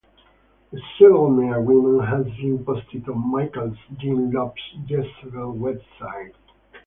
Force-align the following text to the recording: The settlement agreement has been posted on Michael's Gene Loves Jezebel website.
The 0.71 0.81
settlement 0.97 1.55
agreement 1.55 2.09
has 2.09 2.25
been 2.37 2.65
posted 2.65 3.07
on 3.07 3.31
Michael's 3.31 3.77
Gene 3.97 4.31
Loves 4.31 4.57
Jezebel 4.87 5.53
website. 5.53 6.33